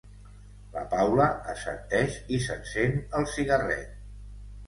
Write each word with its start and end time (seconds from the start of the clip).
La 0.75 0.81
Paula 0.93 1.25
assenteix 1.53 2.17
i 2.37 2.41
s'encén 2.47 2.97
el 3.19 3.27
cigarret. 3.35 3.95